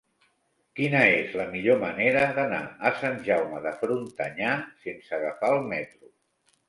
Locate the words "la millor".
1.39-1.77